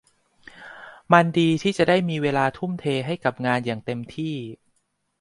[1.11, 4.35] มันดีที่จะได้มีเวลาทุ่มเทให้กับงานอย่างเต็มที่